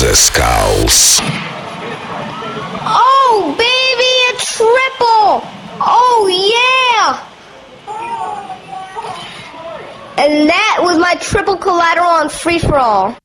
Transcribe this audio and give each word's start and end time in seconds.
The 0.00 0.14
Skulls. 0.14 1.18
Oh, 2.86 3.54
baby, 3.58 4.14
a 4.30 4.34
triple! 4.38 5.42
Oh, 5.80 6.28
yeah! 6.54 7.18
And 10.16 10.48
that 10.48 10.78
was 10.82 10.98
my 10.98 11.16
triple 11.16 11.56
collateral 11.56 12.06
on 12.06 12.28
free 12.28 12.60
for 12.60 12.78
all. 12.78 13.16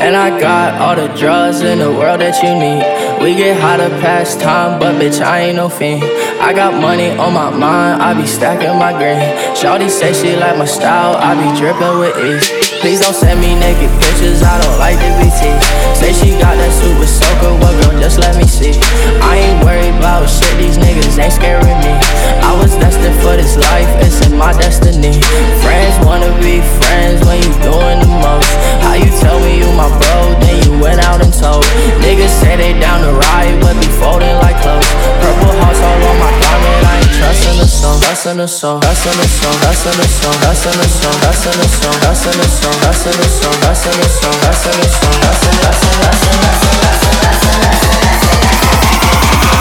And 0.00 0.14
I 0.14 0.38
got 0.38 0.80
all 0.82 0.96
the 0.96 1.08
drugs 1.16 1.62
in 1.62 1.78
the 1.78 1.90
world 1.90 2.20
that 2.20 2.42
you 2.42 2.54
need. 2.54 2.97
We 3.20 3.34
get 3.34 3.56
to 3.56 3.88
pass 4.00 4.36
time, 4.36 4.78
but 4.78 4.94
bitch, 4.94 5.20
I 5.20 5.40
ain't 5.40 5.56
no 5.56 5.68
fiend. 5.68 6.04
I 6.40 6.52
got 6.52 6.80
money 6.80 7.10
on 7.10 7.34
my 7.34 7.50
mind, 7.50 8.00
I 8.00 8.14
be 8.14 8.26
stacking 8.26 8.78
my 8.78 8.92
green. 8.92 9.18
Shawty 9.56 9.90
say 9.90 10.12
she 10.12 10.36
like 10.36 10.56
my 10.56 10.64
style, 10.64 11.16
I 11.16 11.34
be 11.34 11.58
dripping 11.58 11.98
with 11.98 12.16
ease. 12.16 12.57
Please 12.80 13.00
don't 13.00 13.14
send 13.14 13.40
me 13.40 13.58
naked 13.58 13.90
pictures, 13.98 14.38
I 14.40 14.54
don't 14.62 14.78
like 14.78 14.94
the 15.02 15.10
BT. 15.18 15.50
Say 15.98 16.14
she 16.14 16.30
got 16.38 16.54
that 16.54 16.70
super 16.78 17.10
soaker, 17.10 17.50
well 17.58 17.74
girl, 17.74 17.98
just 17.98 18.22
let 18.22 18.38
me 18.38 18.46
see. 18.46 18.70
I 19.18 19.50
ain't 19.50 19.66
worried 19.66 19.98
about 19.98 20.30
shit, 20.30 20.54
these 20.54 20.78
niggas 20.78 21.18
ain't 21.18 21.34
scaring 21.34 21.78
me. 21.82 21.92
I 22.38 22.54
was 22.54 22.70
destined 22.78 23.18
for 23.18 23.34
this 23.34 23.58
life, 23.58 23.90
it's 24.06 24.22
in 24.22 24.38
my 24.38 24.54
destiny. 24.54 25.18
Friends 25.58 25.94
wanna 26.06 26.30
be 26.38 26.62
friends 26.78 27.18
when 27.26 27.42
you 27.42 27.50
doing 27.66 27.98
the 27.98 28.10
most. 28.22 28.46
How 28.86 28.94
you 28.94 29.10
tell 29.18 29.42
me 29.42 29.58
you 29.58 29.68
my 29.74 29.90
bro, 29.98 30.38
then 30.38 30.62
you 30.62 30.78
went 30.78 31.02
out 31.02 31.18
and 31.18 31.34
told. 31.34 31.66
Niggas 31.98 32.30
say 32.38 32.54
they 32.54 32.78
down 32.78 33.02
the 33.02 33.10
ride, 33.10 33.58
but 33.58 33.74
be 33.82 33.90
folding 33.98 34.38
like 34.38 34.57
clothes. 34.62 34.90
Purple 35.22 35.54
hearts 35.58 35.80
all 35.80 35.98
on 35.98 36.16
my 36.18 36.32
garment, 36.42 36.86
I 36.86 37.02
ain't 37.02 37.14
trusting 37.14 37.58
the 37.58 37.66
song, 37.66 38.00
trusting 38.00 38.36
the 38.38 38.48
song, 38.48 38.80
trusting 38.80 39.16
the 39.18 39.26
song, 39.26 39.56
trusting 39.62 39.98
the 39.98 40.08
song, 40.08 40.36
trusting 40.42 40.78
the 40.78 40.88
song, 40.88 41.16
trusting 41.18 41.58
the 41.58 41.68
song, 41.68 41.96
trusting 42.02 42.38
the 42.38 42.48
song 42.48 42.68
song, 42.68 43.60
that's 43.62 43.82
the 43.86 44.08
song, 44.18 44.34
in 44.34 44.40
the 44.40 44.58
song, 44.58 44.74
in 44.74 44.80
the 44.80 44.88
song, 44.88 45.20
that's 45.20 45.44
in, 45.44 46.40
that's 46.40 46.64
in, 46.64 46.80
that's 46.80 47.82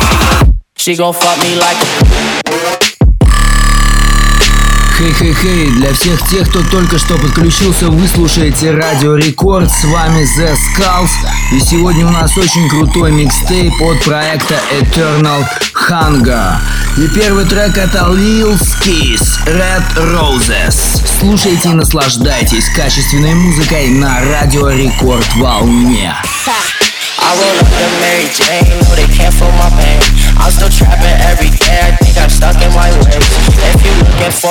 in. 0.08 0.58
She 0.78 0.96
gon' 0.96 1.14
fuck 1.14 1.38
me 1.44 1.56
like 1.56 1.78
Хей-хей-хей, 4.98 5.70
для 5.74 5.94
всех 5.94 6.28
тех, 6.28 6.50
кто 6.50 6.64
только 6.64 6.98
что 6.98 7.20
подключился, 7.20 7.86
вы 7.86 8.08
слушаете 8.08 8.72
Радио 8.72 9.16
Рекорд, 9.16 9.70
с 9.70 9.84
вами 9.84 10.24
The 10.24 10.56
Skulls, 10.56 11.12
и 11.52 11.60
сегодня 11.60 12.08
у 12.08 12.10
нас 12.10 12.36
очень 12.36 12.68
крутой 12.68 13.12
микстейп 13.12 13.80
от 13.80 14.04
проекта 14.04 14.56
Eternal 14.72 15.46
Hunger. 15.88 16.56
И 16.98 17.08
первый 17.10 17.46
трек 17.46 17.78
это 17.78 18.08
Lil 18.10 18.60
Skis, 18.60 19.22
Red 19.46 19.86
Roses. 19.98 21.06
Слушайте 21.20 21.70
и 21.70 21.74
наслаждайтесь 21.74 22.68
качественной 22.70 23.36
музыкой 23.36 23.90
на 23.90 24.20
Радио 24.26 24.70
Рекорд 24.70 25.32
волне. 25.36 26.16
I 27.20 27.36
roll 27.36 27.60
up 27.60 27.68
the 27.68 27.88
Mary 28.00 28.30
Jane, 28.34 28.80
know 28.80 28.96
they 28.96 29.06
can't 29.14 29.34
feel 29.34 29.52
my 29.60 29.70
pain. 29.76 30.00
I'm 30.40 30.52
still 30.52 30.70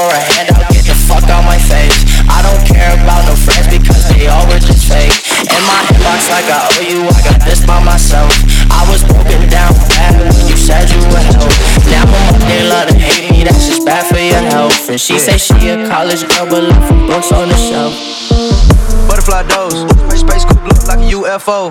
for 0.07 0.15
a 0.15 0.23
hand, 0.23 0.55
I'll 0.55 0.71
get 0.71 0.87
the 0.87 0.95
fuck 0.95 1.27
out 1.27 1.43
my 1.43 1.59
face. 1.59 1.99
I 2.31 2.39
don't 2.47 2.63
care 2.63 2.95
about 2.95 3.27
no 3.27 3.35
friends 3.35 3.67
because 3.67 4.07
they 4.15 4.31
all 4.31 4.47
were 4.47 4.63
just 4.63 4.87
fake. 4.87 5.11
In 5.51 5.63
my 5.67 5.83
inbox 5.91 6.31
like 6.31 6.47
I 6.47 6.59
owe 6.79 6.85
you, 6.87 7.01
I 7.11 7.19
got 7.27 7.43
this 7.43 7.67
by 7.67 7.83
myself. 7.83 8.31
I 8.71 8.87
was 8.87 9.03
broken 9.03 9.51
down 9.51 9.75
bad 9.91 10.15
when 10.31 10.47
you 10.47 10.55
said 10.55 10.87
you 10.95 11.03
would 11.11 11.27
help. 11.35 11.51
Now 11.91 12.07
I'm 12.07 12.39
up 12.39 12.47
love 12.71 12.87
to 12.91 12.95
hate 12.95 13.31
me, 13.31 13.43
that's 13.43 13.67
just 13.67 13.83
bad 13.85 14.07
for 14.07 14.23
your 14.23 14.43
health. 14.47 14.89
And 14.89 15.01
she 15.01 15.19
say 15.19 15.39
she 15.39 15.75
a 15.75 15.89
college 15.89 16.23
girl, 16.31 16.47
but 16.47 16.63
left 16.63 16.87
from 16.87 17.07
books 17.07 17.33
on 17.33 17.49
the 17.49 17.59
shelf. 17.59 17.95
Butterfly 19.11 19.43
dose, 19.51 19.83
space 20.15 20.45
coupe 20.45 20.63
look 20.71 20.87
like 20.87 21.03
a 21.03 21.11
UFO. 21.19 21.67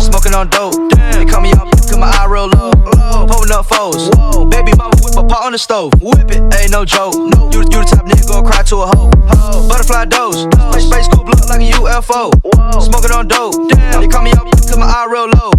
Smoking 0.00 0.34
on 0.34 0.48
dope, 0.48 0.76
they 1.12 1.24
call 1.24 1.40
me 1.40 1.52
out, 1.56 1.72
cause 1.88 1.98
my 1.98 2.10
eye 2.20 2.26
real 2.28 2.48
low. 2.48 2.70
Pulling 3.26 3.52
up 3.52 3.66
foes, 3.66 4.10
baby 4.52 4.72
mama 4.76 4.94
whip 5.00 5.16
a 5.16 5.24
pot 5.24 5.44
on 5.44 5.52
the 5.52 5.58
stove. 5.58 5.92
Whip 6.00 6.30
it, 6.30 6.44
ain't 6.60 6.70
no 6.70 6.84
joke. 6.84 7.14
You, 7.14 7.64
you 7.64 7.80
the 7.80 7.88
type 7.88 8.04
nigga 8.04 8.28
gon' 8.28 8.44
cry 8.44 8.62
to 8.62 8.76
a 8.84 8.86
hoe. 8.92 9.10
Butterfly 9.68 10.06
dose, 10.06 10.44
space 10.76 11.08
coupe 11.08 11.28
look 11.28 11.40
like 11.48 11.60
a 11.60 11.70
UFO. 11.80 12.32
Smoking 12.80 13.12
on 13.12 13.28
dope, 13.28 13.56
they 13.72 14.08
call 14.08 14.22
me 14.22 14.32
out, 14.36 14.44
cause 14.52 14.76
my 14.76 14.86
eye 14.86 15.08
real 15.08 15.28
low. 15.32 15.50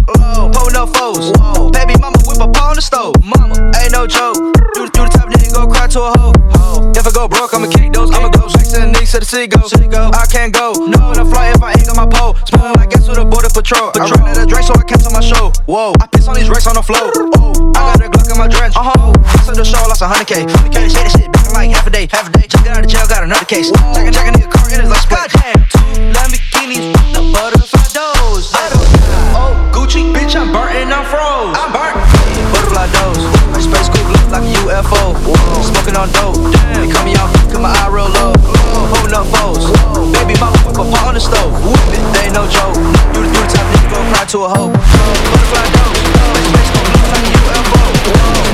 Pulling 0.54 0.76
up 0.76 0.94
foes, 0.94 1.34
baby 1.74 1.98
mama 1.98 2.18
whip 2.26 2.38
a 2.38 2.46
pot 2.48 2.70
on 2.70 2.76
the 2.76 2.82
stove. 2.82 3.14
Mama, 3.24 3.54
ain't 3.82 3.92
no 3.92 4.06
joke. 4.06 4.38
You, 4.78 4.86
you 4.86 5.02
the 5.02 5.10
type 5.10 5.28
nigga 5.28 5.54
gon' 5.54 5.70
cry 5.70 5.86
to 5.88 6.00
a 6.00 6.10
hoe. 6.18 6.32
If 6.94 7.06
I 7.06 7.10
go 7.10 7.26
broke, 7.26 7.54
I'ma 7.54 7.68
kick 7.68 7.92
those. 7.92 8.10
I'ma 8.14 8.28
go 8.30 8.46
straight 8.48 8.70
to 8.74 8.80
the 8.80 8.86
knees, 8.86 9.10
to 9.12 9.18
the 9.18 9.26
sea 9.26 9.46
go. 9.46 9.58
I 10.14 10.26
can't 10.30 10.54
go. 10.54 10.72
No, 10.86 11.12
the 11.12 11.24
fly 11.24 11.50
if 11.50 11.62
I 11.62 11.72
ain't 11.72 11.88
on 11.90 11.96
my 11.96 12.06
pole. 12.06 12.36
Smelling 12.46 12.74
like 12.76 12.90
gas 12.90 13.08
with 13.08 13.18
a 13.18 13.24
border 13.24 13.50
patrol. 13.50 13.90
I 13.94 14.06
ran 14.06 14.36
out 14.36 14.38
of 14.38 14.48
drink, 14.48 14.64
so 14.66 14.74
I 14.74 14.84
on 14.84 15.12
my 15.12 15.20
show. 15.20 15.50
Whoa, 15.66 15.92
I 16.00 16.06
on 16.28 16.34
these 16.34 16.48
racks 16.48 16.66
on 16.66 16.74
the 16.74 16.82
floor. 16.82 17.12
Oh, 17.38 17.72
I 17.76 17.96
got 17.96 18.02
a 18.02 18.10
Glock 18.10 18.30
in 18.30 18.38
my 18.38 18.48
drench. 18.48 18.76
Uh 18.76 18.92
huh. 18.92 19.12
So 19.44 19.52
the 19.52 19.64
show 19.64 19.80
lost 19.88 20.02
a 20.02 20.08
hundred 20.08 20.26
K. 20.26 20.44
Can't 20.68 20.90
say 20.90 21.04
that 21.04 21.12
shit 21.16 21.32
back 21.32 21.48
like 21.52 21.70
half 21.70 21.86
a 21.86 21.90
day. 21.90 22.08
Half 22.10 22.28
a 22.28 22.32
day. 22.32 22.46
Just 22.46 22.64
got 22.64 22.76
out 22.76 22.84
of 22.84 22.90
jail, 22.90 23.06
got 23.08 23.22
another 23.24 23.46
case. 23.46 23.70
Jack 23.94 24.08
a 24.08 24.10
jack 24.10 24.28
a 24.28 24.32
nigga 24.36 24.50
car 24.50 24.66
in 24.68 24.80
his 24.80 24.90
life 24.90 25.06
split. 25.06 25.30
Two 25.32 26.12
Lamborghinis, 26.12 26.92
the 27.14 27.22
butterfly 27.32 27.86
doors. 27.94 28.52
Oh, 29.32 29.54
Gucci, 29.72 30.12
bitch, 30.12 30.36
I'm 30.36 30.52
burnt 30.52 30.76
and 30.76 30.92
I'm 30.92 31.06
froze. 31.08 31.56
I'm 31.56 31.72
burnt. 31.72 31.96
Butterfly 32.52 32.90
doors. 33.00 33.22
Space 33.64 33.88
coupe 33.88 34.10
look 34.12 34.28
like 34.34 34.44
a 34.44 34.52
UFO. 34.66 35.16
Smoking 35.64 35.96
on 35.96 36.10
dope. 36.12 36.36
They 36.76 36.90
cut 36.90 37.04
me 37.04 37.16
off, 37.16 37.32
cut 37.48 37.60
my 37.60 37.72
eye 37.72 37.88
real 37.88 38.08
low. 38.12 38.59
Holding 38.90 39.14
up 39.14 39.26
foes. 39.30 39.64
Baby, 40.12 40.34
my 40.40 40.50
a 40.50 40.84
pot 40.90 41.06
on 41.08 41.14
the 41.14 41.20
stove. 41.20 41.52
They 42.12 42.26
ain't 42.26 42.34
no 42.34 42.46
joke. 42.50 42.74
You 43.14 43.22
the, 43.22 43.30
you 43.30 43.42
type 43.46 43.66
nigga 43.70 43.90
gon' 43.90 44.12
cry 44.12 44.24
to 44.26 44.38
a 44.38 44.48
hoe. 44.48 44.70
Butterfly 44.70 45.66
doors. 45.74 45.98
Space 46.50 46.70
coupe 46.74 46.90
look 46.90 47.06
like 47.14 47.24
a 47.24 47.38
UFO. 47.38 48.49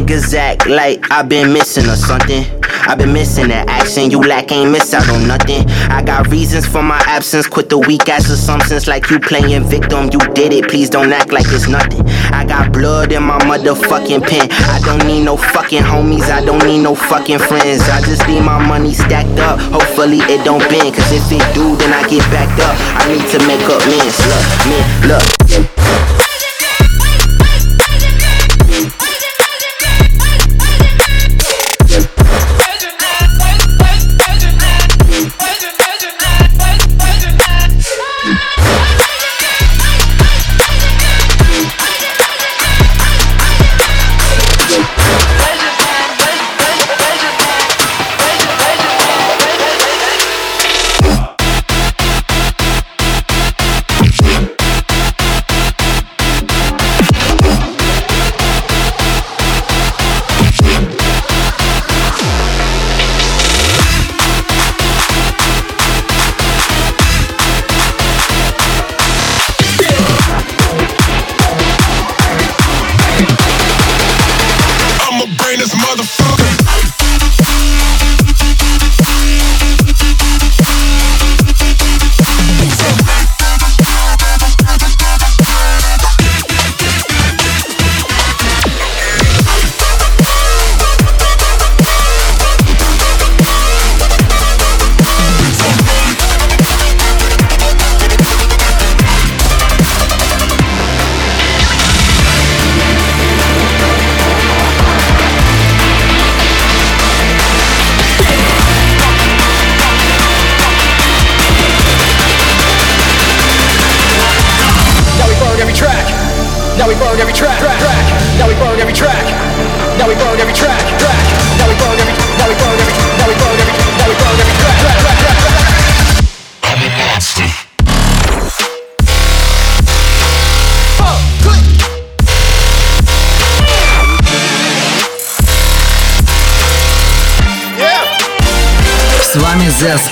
Niggas 0.00 0.34
act 0.34 0.66
like 0.66 1.10
I've 1.10 1.28
been 1.28 1.52
missing 1.52 1.86
or 1.86 1.96
something. 1.96 2.44
I've 2.88 2.98
been 2.98 3.12
missing 3.12 3.48
that 3.48 3.68
action. 3.68 4.10
You 4.10 4.20
lack 4.20 4.50
ain't 4.52 4.70
miss 4.70 4.94
out 4.94 5.08
on 5.10 5.26
nothing. 5.26 5.68
I 5.90 6.02
got 6.02 6.28
reasons 6.28 6.66
for 6.66 6.82
my 6.82 6.98
absence. 7.06 7.46
Quit 7.46 7.68
the 7.68 7.78
weak 7.78 8.08
ass 8.08 8.30
assumptions 8.30 8.88
like 8.88 9.10
you 9.10 9.20
playing 9.20 9.64
victim. 9.64 10.10
You 10.12 10.20
did 10.34 10.52
it. 10.52 10.68
Please 10.68 10.88
don't 10.90 11.12
act 11.12 11.32
like 11.32 11.46
it's 11.48 11.68
nothing. 11.68 12.08
I 12.32 12.44
got 12.44 12.72
blood 12.72 13.12
in 13.12 13.22
my 13.22 13.38
motherfucking 13.40 14.26
pen. 14.26 14.48
I 14.50 14.80
don't 14.84 15.06
need 15.06 15.24
no 15.24 15.36
fucking 15.36 15.82
homies. 15.82 16.30
I 16.30 16.44
don't 16.44 16.64
need 16.64 16.82
no 16.82 16.94
fucking 16.94 17.38
friends. 17.38 17.82
I 17.88 18.00
just 18.02 18.26
need 18.26 18.42
my 18.42 18.58
money 18.66 18.94
stacked 18.94 19.38
up. 19.38 19.60
Hopefully 19.60 20.18
it 20.32 20.44
don't 20.44 20.64
bend. 20.70 20.94
Cause 20.94 21.12
if 21.12 21.30
it 21.30 21.54
do, 21.54 21.76
then 21.76 21.92
I 21.92 22.08
get 22.08 22.24
backed 22.30 22.60
up. 22.60 22.74
I 23.00 23.12
need 23.12 23.26
to 23.30 23.38
make 23.46 23.64
up 23.68 23.82
mends. 23.86 24.18
Look, 24.26 24.44
man, 24.66 25.08
look. 25.08 25.69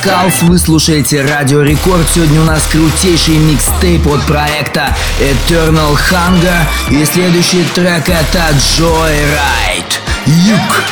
House. 0.09 0.43
Вы 0.43 0.59
слушаете 0.59 1.23
Радио 1.23 1.63
Рекорд. 1.63 2.07
Сегодня 2.15 2.41
у 2.41 2.45
нас 2.45 2.67
крутейший 2.67 3.37
микстейп 3.37 4.07
от 4.07 4.23
проекта 4.27 4.97
Eternal 5.21 5.97
Hunger. 6.11 6.67
И 6.91 7.05
следующий 7.05 7.65
трек 7.75 8.09
это 8.09 8.49
Joyride. 8.57 9.99
Юг. 10.27 10.85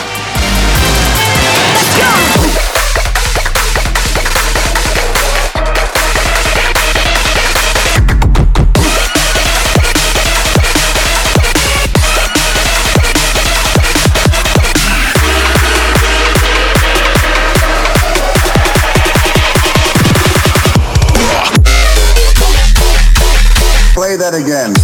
again. 24.36 24.75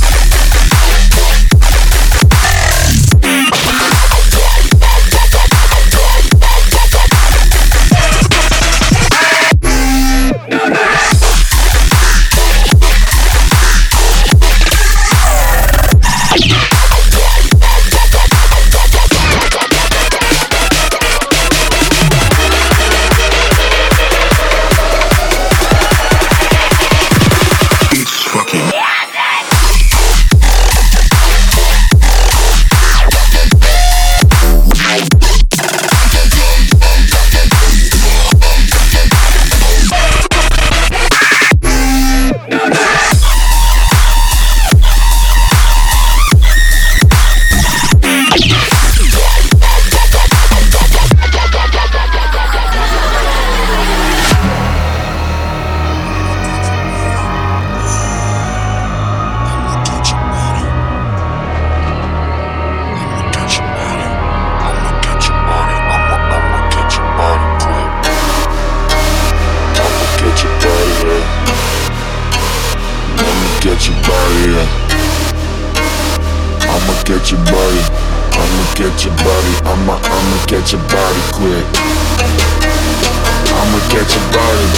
get 77.04 77.30
your 77.30 77.40
body. 77.50 77.82
I'ma 78.38 78.64
get 78.74 79.04
your 79.04 79.14
body. 79.24 79.52
I'ma, 79.66 79.94
I'ma 79.98 80.36
get 80.46 80.72
your 80.72 80.80
body 80.86 81.22
quick. 81.34 81.66
I'ma 83.50 83.78
get 83.90 84.06
your 84.06 84.26
body. 84.30 84.68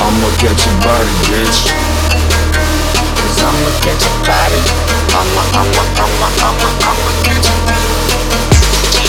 I'ma 0.00 0.28
get 0.40 0.56
your 0.64 0.76
body, 0.80 1.12
bitch. 1.28 1.60
Cause 3.18 3.38
I'ma 3.42 3.70
get 3.84 4.00
your 4.00 4.16
body. 4.24 4.60
I'ma, 5.12 5.42
I'ma, 5.60 5.82
I'ma, 6.00 6.28
I'ma, 6.46 6.68
I'ma 6.88 7.10
get 7.24 7.44
your 7.44 7.58
body. 7.66 7.88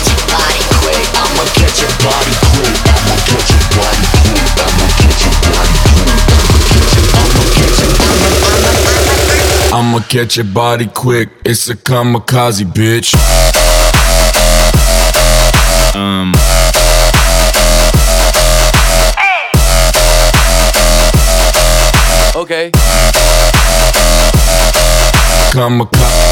Your 0.10 0.20
body 0.27 0.62
quick. 0.79 1.08
I'ma 1.15 1.44
get 1.56 1.75
your 1.79 1.94
body 2.03 2.34
quick. 2.50 2.75
I'ma 2.91 3.15
get 3.29 3.46
your 3.51 3.63
body 3.77 4.06
quick. 4.20 4.51
I'ma 4.68 4.86
get 5.00 5.18
your 5.24 5.36
body 5.48 5.75
quick. 5.96 6.24
I'ma 6.27 6.58
get 6.75 6.88
your, 6.94 7.06
I'ma 7.20 7.44
get 7.56 7.72
your, 7.79 7.91
I'ma, 8.10 8.29
I'ma. 8.68 8.79
I'ma 9.80 10.00
catch 10.00 10.36
your 10.36 10.46
body 10.46 10.88
quick. 10.88 11.30
It's 11.46 11.70
a 11.70 11.74
kamikaze, 11.74 12.66
bitch. 12.66 13.16
Um. 15.96 16.34
Okay. 22.36 22.72
Kamikaze. 25.54 26.29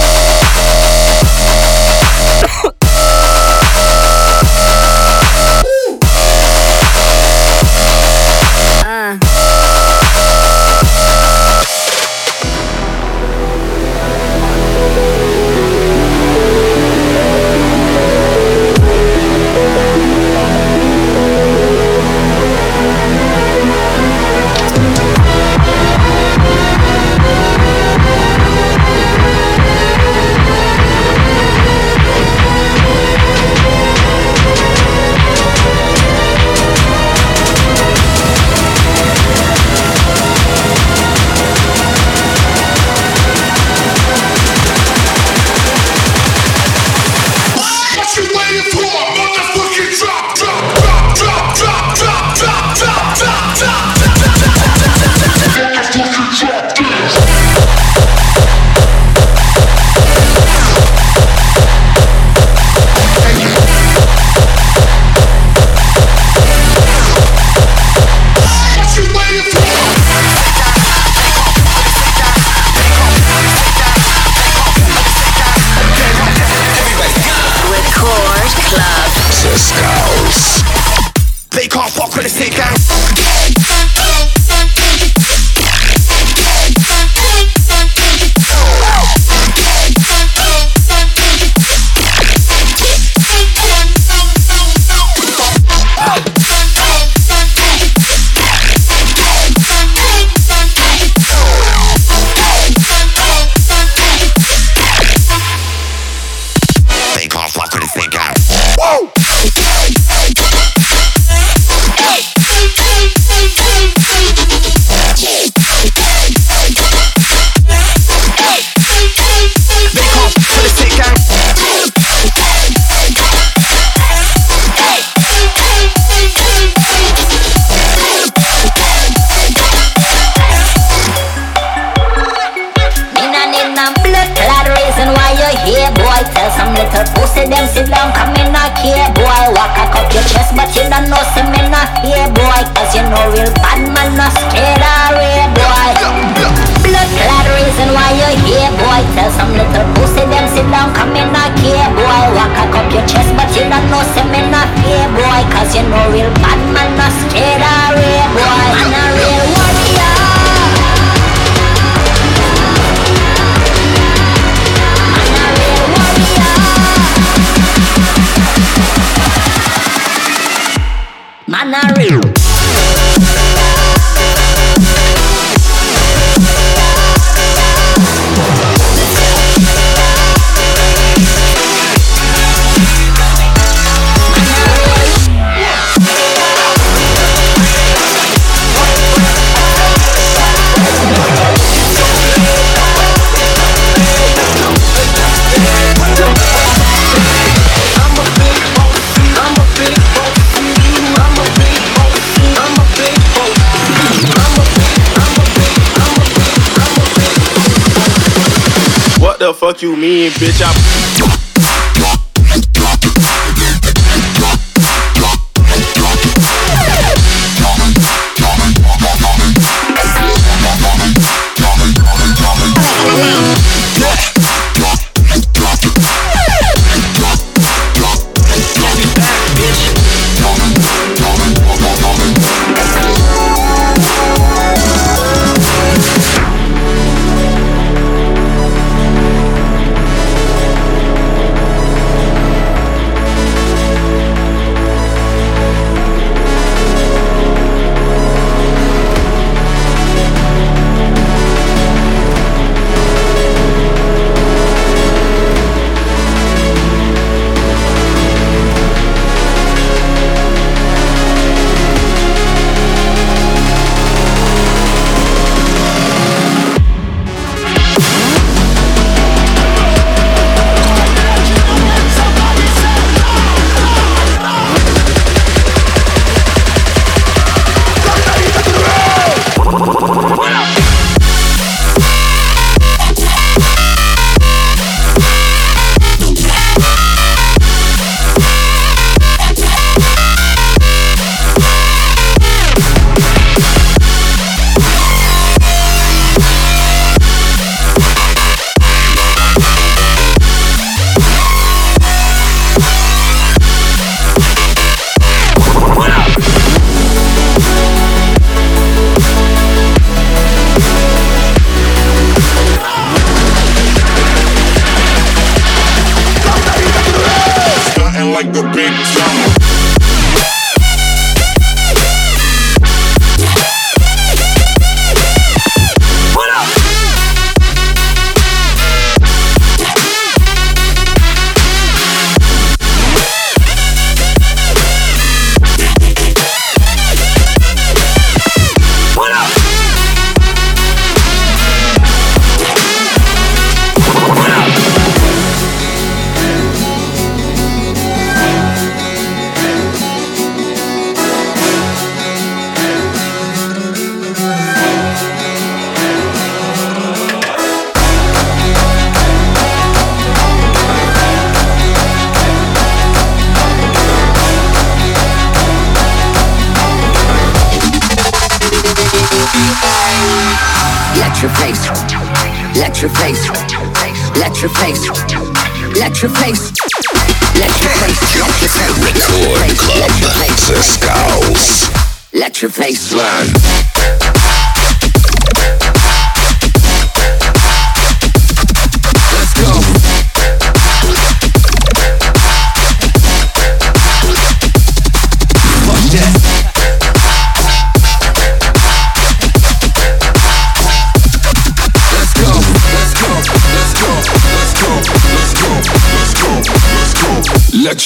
The 209.47 209.53
fuck 209.53 209.81
you 209.81 209.95
mean, 209.95 210.29
bitch? 210.31 210.61
I 210.61 211.36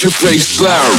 Your 0.02 0.10
face 0.10 0.48
slam. 0.48 0.98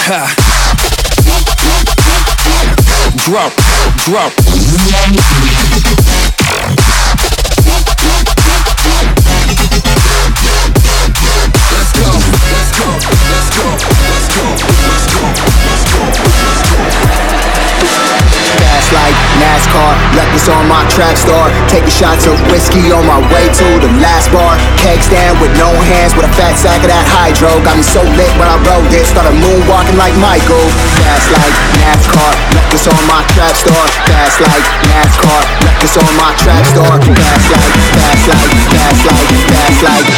Ha. 0.00 0.34
Drop, 3.16 3.52
drop. 4.04 5.39
car. 19.80 19.96
this 20.36 20.48
on 20.52 20.68
my 20.68 20.84
trap 20.92 21.16
star. 21.16 21.48
Taking 21.72 21.90
shots 21.90 22.28
of 22.28 22.36
whiskey 22.52 22.92
on 22.92 23.04
my 23.08 23.18
way 23.32 23.48
to 23.48 23.66
the 23.80 23.90
last 24.04 24.28
bar. 24.30 24.52
Keg 24.76 25.00
stand 25.00 25.40
with 25.40 25.52
no 25.56 25.72
hands 25.88 26.12
with 26.14 26.28
a 26.28 26.32
fat 26.36 26.54
sack 26.60 26.84
of 26.84 26.92
that 26.92 27.04
hydro. 27.08 27.48
Got 27.64 27.80
me 27.80 27.84
so 27.84 28.04
lit 28.04 28.32
when 28.36 28.48
I 28.48 28.56
rode 28.68 28.88
this. 28.92 29.08
Started 29.08 29.36
moonwalking 29.40 29.96
like 29.96 30.12
Michael. 30.20 30.66
Fast 31.00 31.32
like 31.32 31.54
NASCAR. 31.80 32.32
Reckless 32.52 32.86
on 32.92 33.02
my 33.08 33.24
trap 33.32 33.54
star. 33.56 33.84
Fast 34.06 34.36
like 34.44 34.66
NASCAR. 34.92 35.42
Reckless 35.64 35.96
on 35.96 36.12
my 36.20 36.30
trap 36.36 36.64
star. 36.68 36.94
Fast 37.00 37.48
like, 37.48 37.72
fast 37.96 38.24
like, 38.28 38.52
fast 38.76 39.00
like, 39.08 39.28
fast 39.48 39.80
like. 39.88 40.08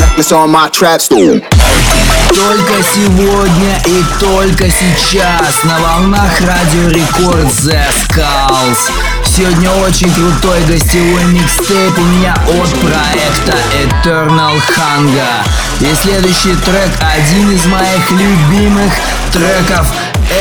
Reckless 0.00 0.32
on 0.32 0.50
my 0.52 0.68
trap 0.68 1.00
store. 1.00 1.40
Только 2.36 2.82
сегодня 2.82 3.80
и 3.86 4.04
только 4.20 4.68
сейчас 4.68 5.64
на 5.64 5.78
волнах 5.78 6.38
Радио 6.42 6.88
Рекорд 6.90 7.46
The 7.46 7.82
Skulls. 7.88 8.92
Сегодня 9.24 9.70
очень 9.70 10.12
крутой 10.12 10.62
гостевой 10.64 11.24
микстейп 11.24 11.96
у 11.96 12.02
меня 12.02 12.34
от 12.34 12.68
проекта 12.80 13.56
Eternal 13.80 14.60
Hunger. 14.68 15.46
И 15.80 15.94
следующий 15.94 16.54
трек 16.56 16.90
один 17.00 17.52
из 17.52 17.64
моих 17.64 18.10
любимых 18.10 18.92
треков 19.32 19.90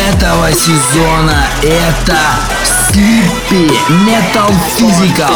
этого 0.09 0.51
сезона. 0.51 1.47
Это 1.63 2.19
Sleepy 2.91 3.71
Metal 4.05 4.53
Physical. 4.77 5.33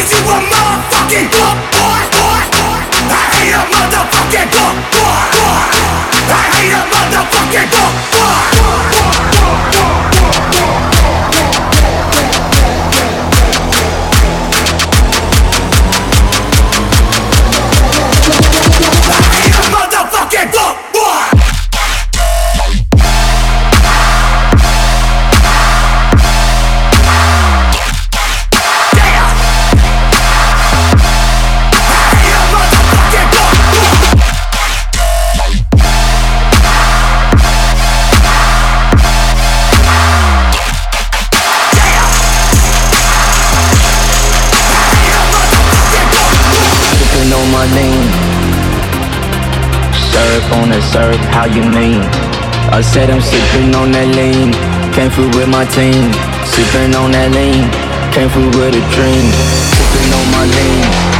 You 0.00 0.06
a 0.06 0.40
motherfucking 0.40 1.28
boy, 1.28 1.52
boy. 1.76 2.40
I 3.12 3.20
hate 3.36 3.52
a 3.52 3.60
motherfucking 3.68 4.48
boy, 4.48 4.80
boy. 4.96 5.28
I 6.24 6.40
hate 6.56 6.72
a 6.72 6.80
motherfucking 6.88 7.68
boy, 7.68 7.92
boy. 8.16 8.50
Came 55.00 55.10
through 55.12 55.28
with 55.28 55.48
my 55.48 55.64
team. 55.64 56.12
Sipping 56.44 56.94
on 56.94 57.12
that 57.12 57.32
lean. 57.32 57.64
Came 58.12 58.28
through 58.28 58.52
with 58.60 58.76
a 58.76 58.84
dream. 58.92 59.32
Sipping 59.72 60.12
on 60.12 60.26
my 60.30 60.44
lean. 60.44 61.19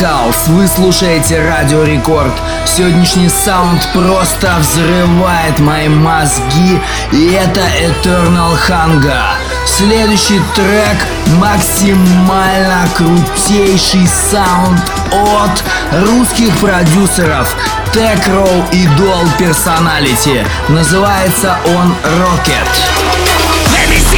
Skulls. 0.00 0.36
Вы 0.46 0.66
слушаете 0.66 1.42
Радио 1.42 1.82
Рекорд. 1.84 2.32
Сегодняшний 2.64 3.28
саунд 3.28 3.86
просто 3.92 4.56
взрывает 4.60 5.58
мои 5.58 5.88
мозги. 5.88 6.80
И 7.12 7.32
это 7.32 7.60
Eternal 7.60 8.56
Hunger. 8.66 9.24
Следующий 9.66 10.40
трек 10.54 10.96
максимально 11.38 12.88
крутейший 12.96 14.06
саунд 14.06 14.80
от 15.12 15.62
русских 16.06 16.56
продюсеров 16.58 17.54
Tech 17.92 18.26
Row 18.26 18.64
и 18.72 18.86
Dual 18.86 19.28
Personality. 19.38 20.46
Называется 20.68 21.58
он 21.66 21.94
Rocket. 22.18 23.49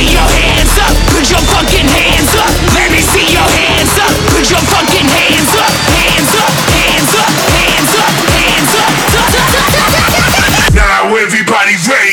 See 0.03 0.11
your 0.19 0.19
hands 0.19 0.75
up, 0.83 0.91
put 1.15 1.31
your 1.31 1.39
fucking 1.55 1.87
hands 1.87 2.35
up. 2.35 2.51
Let 2.75 2.91
me 2.91 2.99
see 2.99 3.23
your 3.31 3.47
hands 3.47 3.95
up, 4.03 4.11
put 4.35 4.51
your 4.51 4.59
fucking 4.75 5.07
hands 5.07 5.55
up, 5.55 5.71
hands 5.95 6.35
up, 6.43 6.51
hands 6.75 7.15
up, 7.23 7.31
hands 7.55 7.95
up, 8.03 8.11
hands 8.35 8.75
up. 8.83 8.91
Now 10.75 11.15
everybody 11.15 11.79
raise. 11.87 12.12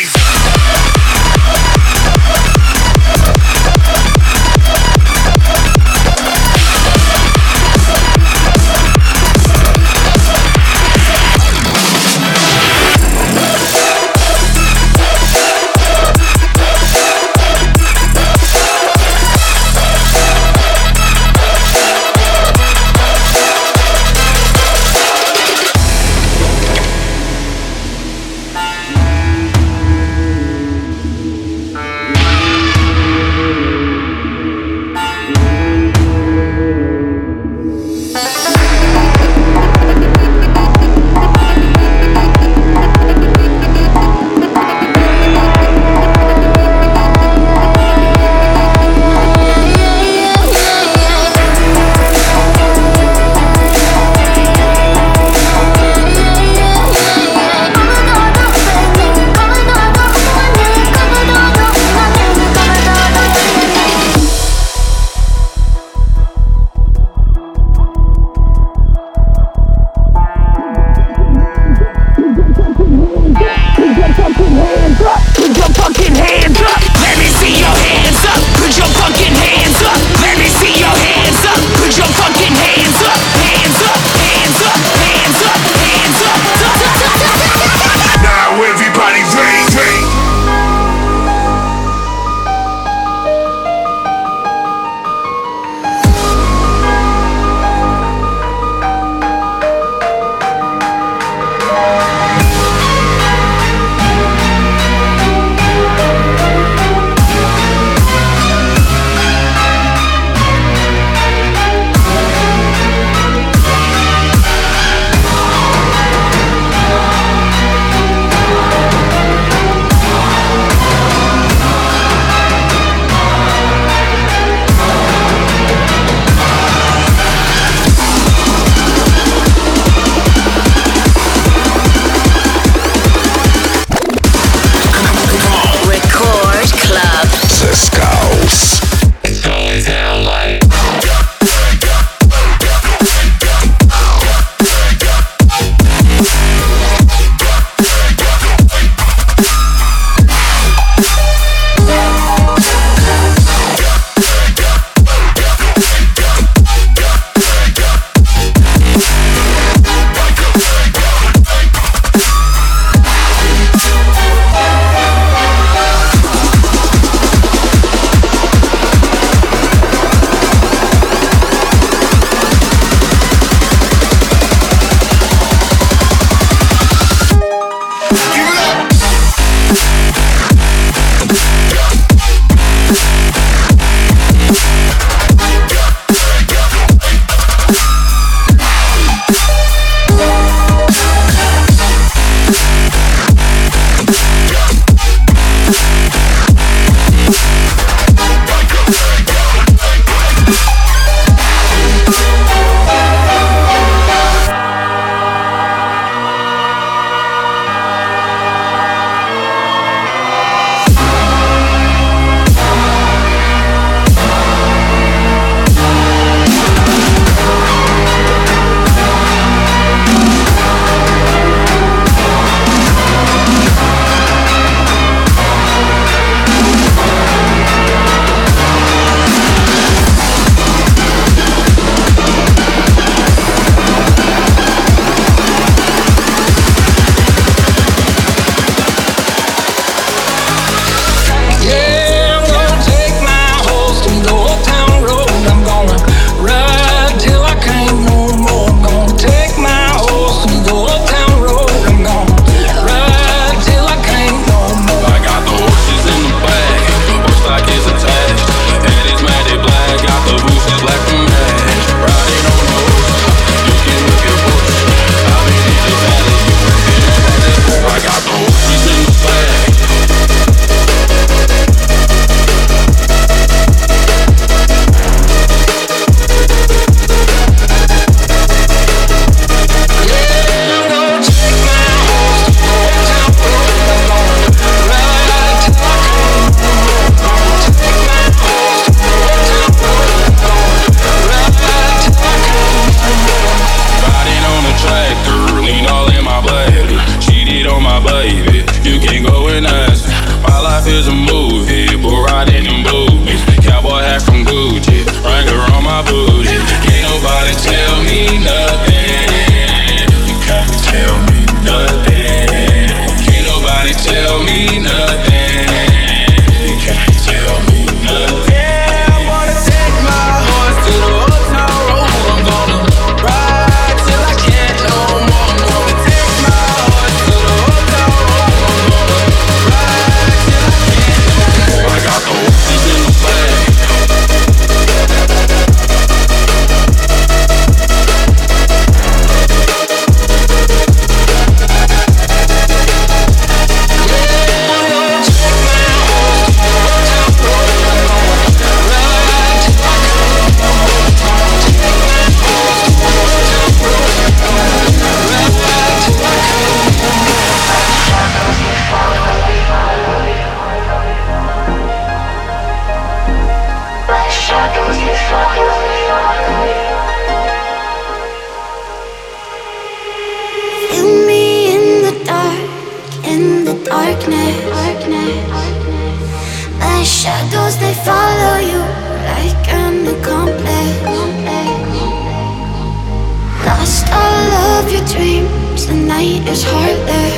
Is 386.52 386.63
heartless. 386.63 387.35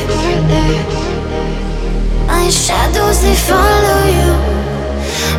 My 2.28 2.49
shadows 2.49 3.22
they 3.22 3.36
follow 3.36 4.01
you. 4.18 4.32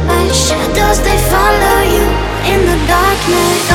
My 0.06 0.28
shadows 0.28 1.00
they 1.00 1.18
follow 1.32 1.78
you 1.94 2.04
in 2.52 2.60
the 2.68 2.78
darkness. 2.86 3.71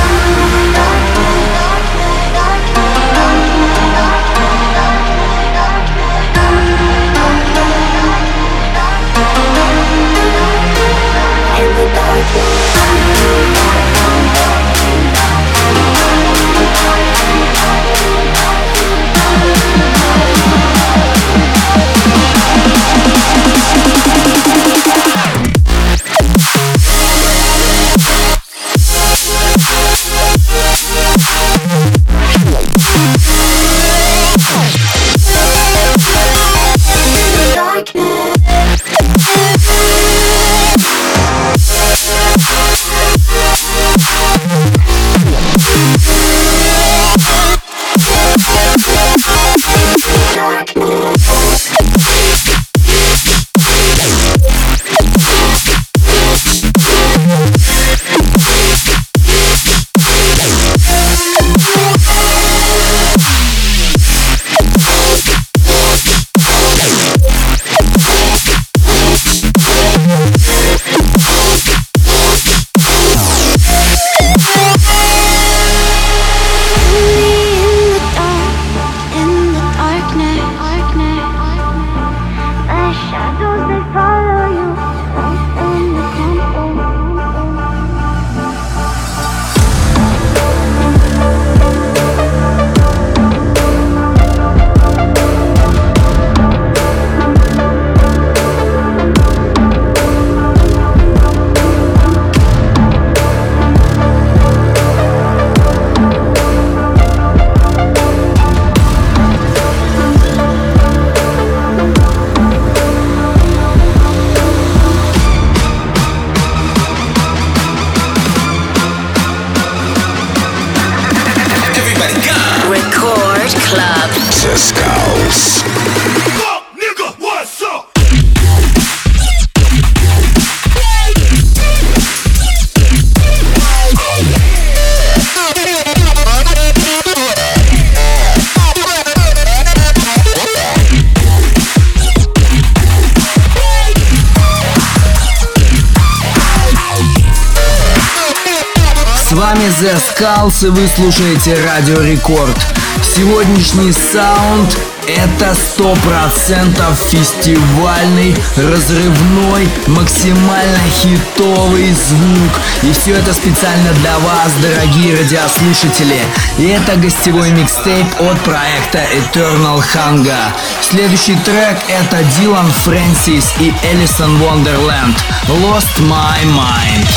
House 150.48 150.66
и 150.66 150.70
вы 150.70 150.88
слушаете 150.88 151.58
Радио 151.66 152.00
Рекорд. 152.00 152.56
Сегодняшний 153.04 153.92
саунд 153.92 154.78
это 155.06 155.54
сто 155.54 155.94
процентов 155.96 156.98
фестивальный, 156.98 158.34
разрывной, 158.56 159.68
максимально 159.88 160.80
хитовый 160.90 161.92
звук. 161.92 162.62
И 162.84 162.94
все 162.94 163.16
это 163.16 163.34
специально 163.34 163.92
для 163.94 164.18
вас, 164.20 164.54
дорогие 164.62 165.18
радиослушатели. 165.18 166.22
И 166.58 166.68
это 166.68 166.96
гостевой 166.96 167.52
микстейп 167.52 168.08
от 168.22 168.40
проекта 168.42 169.00
Eternal 169.00 169.84
Hunger. 169.94 170.54
Следующий 170.82 171.36
трек 171.36 171.78
это 171.90 172.24
Дилан 172.40 172.72
Фрэнсис 172.72 173.54
и 173.60 173.74
Элисон 173.84 174.38
Вондерленд. 174.38 175.18
Lost 175.50 176.00
My 176.00 176.42
Mind. 176.46 177.08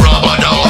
Rubber 0.00 0.40
dove. 0.40 0.60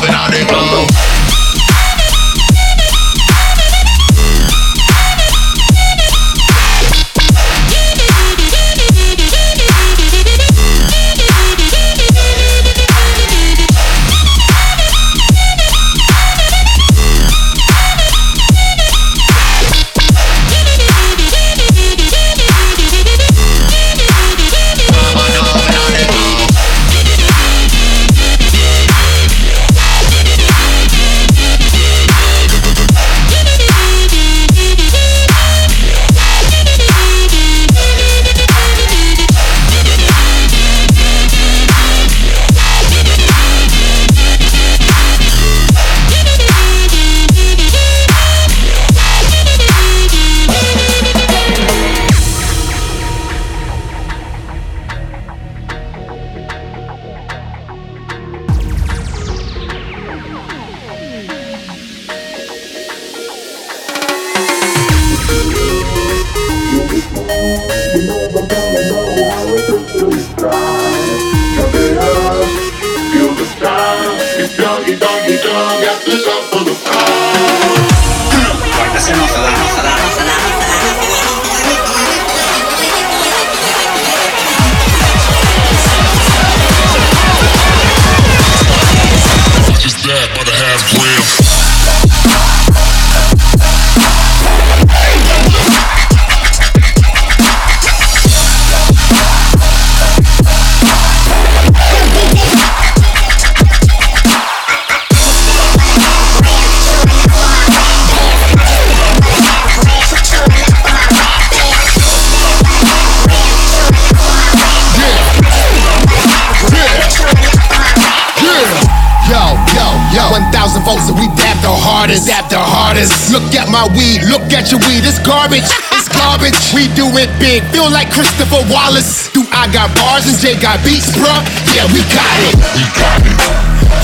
1,000 120.30 120.86
volts 120.86 121.10
and 121.10 121.18
we 121.18 121.26
dab 121.34 121.58
the 121.58 121.74
hardest, 121.74 122.30
dab 122.30 122.46
the 122.46 122.62
hardest. 122.62 123.34
Look 123.34 123.50
at 123.58 123.66
my 123.66 123.82
weed, 123.98 124.22
look 124.30 124.46
at 124.54 124.70
your 124.70 124.78
weed, 124.86 125.02
it's 125.02 125.18
garbage. 125.18 125.66
It's 125.90 126.06
garbage. 126.06 126.54
We 126.70 126.86
do 126.94 127.10
it 127.18 127.26
big, 127.42 127.66
feel 127.74 127.90
like 127.90 128.14
Christopher 128.14 128.62
Wallace. 128.70 129.26
Do 129.34 129.42
I 129.50 129.66
got 129.74 129.90
bars 129.98 130.30
and 130.30 130.38
Jay 130.38 130.54
got 130.54 130.78
beats, 130.86 131.10
bruh? 131.18 131.42
Yeah, 131.74 131.90
we 131.90 132.00
got 132.14 132.36
it. 132.46 132.54
We 132.78 132.82
got 132.94 133.18
it. 133.26 133.38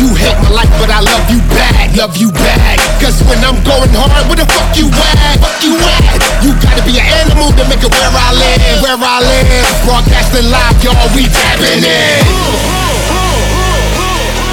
You 0.02 0.12
hate 0.12 0.36
my 0.42 0.50
life, 0.50 0.72
but 0.82 0.90
I 0.90 1.00
love 1.00 1.24
you 1.30 1.40
back, 1.54 1.94
love 1.94 2.18
you 2.18 2.34
back. 2.34 2.76
Cause 3.00 3.22
when 3.30 3.38
I'm 3.46 3.56
going 3.62 3.88
hard, 3.94 4.26
where 4.26 4.36
the 4.36 4.44
fuck 4.50 4.74
you 4.74 4.90
at? 4.90 5.38
Fuck 5.40 5.62
you 5.62 5.78
at? 5.78 6.10
You 6.42 6.52
gotta 6.58 6.82
be 6.82 6.98
an 6.98 7.06
animal 7.22 7.54
to 7.54 7.62
make 7.70 7.80
it 7.80 7.88
where 7.94 8.12
I 8.12 8.34
live, 8.34 8.60
where 8.82 8.98
I 8.98 9.22
live. 9.22 9.46
Broadcasting 9.86 10.50
live, 10.50 10.76
y'all, 10.82 11.06
we 11.14 11.24
tapping 11.30 11.86
in. 11.86 12.20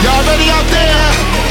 Y'all 0.05 0.23
ready 0.29 0.47
out 0.53 0.69
there? 0.71 1.02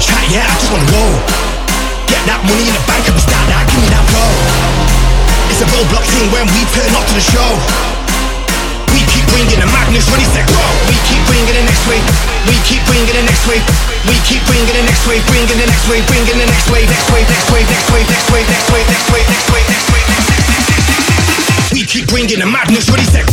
wanna 0.00 0.08
chat, 0.08 0.24
yeah, 0.32 0.48
I 0.48 0.54
just 0.56 0.72
wanna 0.72 0.88
roll. 0.96 1.14
Get 2.08 2.24
that 2.24 2.40
money 2.48 2.64
in 2.64 2.72
the 2.72 2.84
bank 2.88 3.04
and 3.04 3.12
we 3.12 3.20
start 3.20 3.44
that, 3.52 3.68
give 3.68 3.80
me 3.84 3.88
that 3.92 4.04
blow. 4.08 4.32
It's 5.52 5.60
a 5.60 5.68
roadblock 5.68 6.04
thing 6.08 6.32
when 6.32 6.48
we 6.56 6.60
turn 6.72 6.88
up 6.96 7.04
to 7.04 7.14
the 7.14 7.20
show. 7.20 7.50
We 8.96 9.04
keep 9.12 9.28
bringing 9.28 9.60
the 9.60 9.68
madness 9.68 10.08
when 10.08 10.24
he 10.24 10.28
said 10.32 10.48
go. 10.48 10.64
We 10.88 10.96
keep 11.04 11.20
bringing 11.28 11.52
the 11.52 11.64
next 11.68 11.84
wave. 11.84 12.02
We 12.48 12.56
keep 12.64 12.80
bringing 12.88 13.12
the 13.12 13.24
next 13.28 13.44
wave. 13.44 13.62
We 14.08 14.16
keep 14.24 14.40
bringing 14.48 14.72
the 14.72 14.84
next 14.88 15.04
wave, 15.04 15.22
bringing 15.28 15.52
the 15.52 15.68
next 15.68 15.84
wave, 15.84 16.04
bringing 16.08 16.38
the 16.38 16.48
next 16.48 16.68
wave, 16.72 16.88
next 16.88 17.10
wave, 17.12 17.28
next 17.28 17.50
wave, 17.52 17.68
next 17.68 17.88
wave, 17.92 18.08
next 18.08 18.28
wave, 18.32 18.48
next 18.48 18.70
wave, 18.72 18.88
next 18.88 19.08
wave, 19.12 19.26
next 19.28 19.48
wave, 19.52 19.66
next 19.68 19.88
wave, 19.92 20.06
next 20.08 20.28
wave. 20.32 21.76
We 21.76 21.84
keep 21.84 22.08
bringing 22.08 22.40
the 22.40 22.48
madness 22.48 22.88
when 22.88 23.04
he 23.04 23.06
said. 23.06 23.28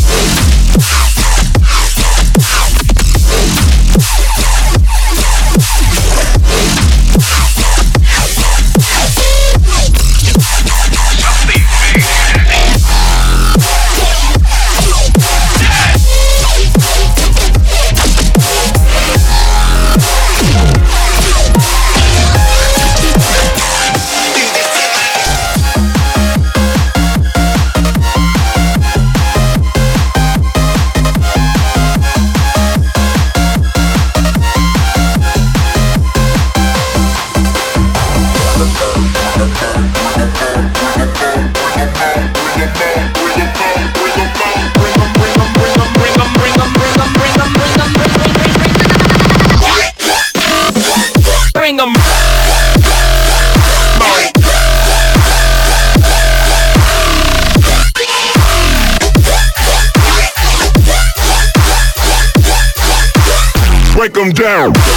Down. 64.33 64.96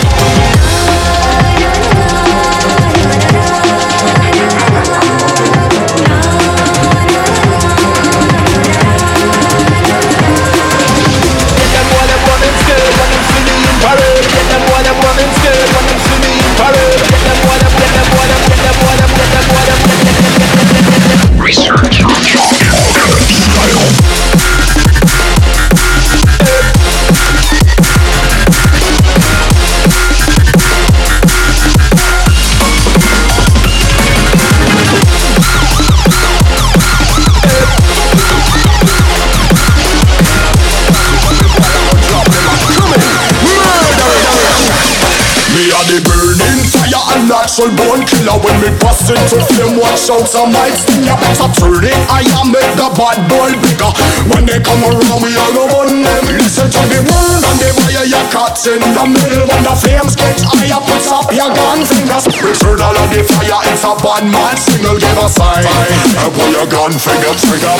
Natural 47.61 47.77
born 47.77 48.01
killer 48.05 48.37
When 48.41 48.57
me 48.61 48.69
bust 48.79 49.09
into 49.09 49.37
flame, 49.53 49.77
watch 49.77 50.09
out 50.09 50.25
some 50.25 50.51
might 50.51 50.73
sting 50.73 51.05
ya 51.05 51.15
it, 51.17 51.97
I 52.09 52.25
am 52.41 52.51
make 52.51 52.73
the 52.77 52.89
bad 52.97 53.19
boy 53.29 53.53
bigger. 53.61 53.91
When 54.33 54.45
they 54.45 54.59
come 54.61 54.81
around, 54.81 55.21
we 55.21 55.33
all 55.37 55.57
on 55.81 56.01
them. 56.01 56.25
Listen 56.37 56.69
to 56.69 56.81
the 56.89 56.99
word 57.05 57.43
and 57.43 57.57
the 57.59 57.69
fire 57.77 58.05
your 58.05 58.25
caught 58.31 58.57
in 58.65 58.81
the 58.81 59.05
middle. 59.05 59.45
When 59.47 59.63
the 59.63 59.75
flames 59.77 60.15
get 60.15 60.41
higher, 60.41 60.81
put 60.81 61.05
up 61.11 61.29
your 61.33 61.49
gun 61.53 61.85
fingers 61.85 62.25
Return 62.41 62.81
all 62.81 62.97
of 62.97 63.09
the 63.13 63.21
fire, 63.25 63.61
it's 63.69 63.83
a 63.83 63.93
bad 63.99 64.25
man 64.25 64.55
single 64.57 64.97
Give 64.97 65.17
a 65.17 65.27
sign, 65.29 65.65
and 65.65 66.31
pull 66.33 66.51
your 66.51 66.67
Gun 66.71 66.93
finger 66.93 67.35
trigger, 67.35 67.75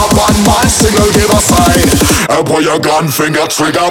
a 0.00 0.06
one 0.16 0.38
man 0.44 0.68
single, 0.68 1.10
give 1.12 1.30
a 1.30 1.40
sign. 1.40 1.88
And 2.32 2.46
pull 2.46 2.62
your 2.62 2.80
gun 2.80 3.08
finger 3.08 3.46
trigger 3.46 3.88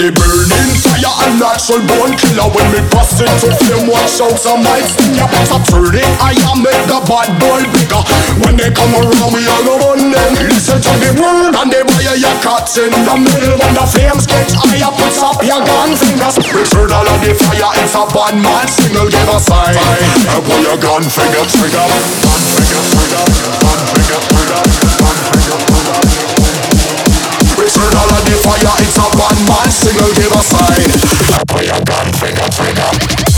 the 0.00 0.08
burning 0.14 0.72
fire 0.80 1.12
and 1.26 1.36
natural 1.36 1.82
born 1.84 2.16
killer. 2.16 2.48
When 2.48 2.66
me 2.72 2.80
bust 2.88 3.20
into 3.20 3.52
flame, 3.60 3.88
watch 3.90 4.16
out 4.24 4.36
some 4.40 4.64
might 4.64 4.88
sting 4.88 5.16
ya 5.16 5.28
So 5.44 5.60
turn 5.68 5.92
it, 5.92 6.08
I 6.16 6.32
am 6.48 6.64
make 6.64 6.84
the 6.88 7.00
bad 7.04 7.28
boy 7.36 7.60
bigger. 7.76 8.02
When 8.40 8.56
they 8.56 8.72
come 8.72 8.92
around, 8.96 9.32
we 9.36 9.44
all 9.44 9.92
on 9.92 10.00
them. 10.08 10.30
Listen 10.48 10.80
to 10.80 10.92
the 11.02 11.10
word 11.20 11.52
and 11.58 11.68
they 11.68 11.84
buy 11.84 12.16
your 12.16 12.36
cuts 12.40 12.80
in 12.80 12.92
the 12.92 13.14
middle. 13.20 13.56
When 13.60 13.72
the 13.76 13.84
flames 13.84 14.24
get 14.24 14.48
higher, 14.54 14.92
put 14.96 15.16
up 15.20 15.40
your 15.44 15.60
gun 15.60 15.92
fingers. 15.98 16.36
Return 16.40 16.88
all 16.92 17.04
of 17.04 17.18
the 17.20 17.32
fire, 17.36 17.72
it's 17.84 17.96
a 17.96 18.04
bad 18.08 18.34
man 18.40 18.66
signal, 18.68 19.08
give 19.08 19.28
a 19.28 19.38
sign. 19.40 19.76
And 19.76 20.40
pull 20.44 20.62
your 20.62 20.76
Gun 20.76 21.02
finger 21.02 21.44
trigger, 21.48 21.72
gun 22.22 22.42
finger 22.54 22.82
trigger, 22.92 23.24
gun 23.64 23.80
finger 23.90 24.20
trigger 24.28 25.05
Return 27.76 27.94
all 27.94 28.08
of 28.08 28.24
the 28.24 28.32
fire, 28.40 28.72
it's 28.80 28.96
a 28.96 29.04
one 29.20 29.36
man 29.44 29.70
single, 29.70 30.08
give 30.14 30.32
a 30.32 30.40
sign 30.40 31.36
your 31.62 31.84
gun 31.84 32.12
finger 32.14 32.48
trigger 32.48 33.35